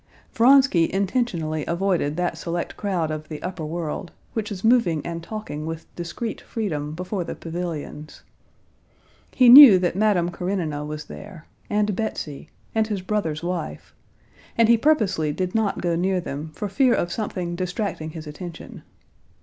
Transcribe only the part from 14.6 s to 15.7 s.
he purposely did